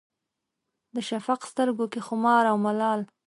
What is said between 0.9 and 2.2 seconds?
د شفق سترګو کې